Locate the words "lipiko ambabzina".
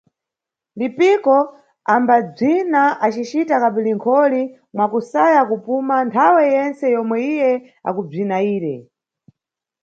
0.79-2.81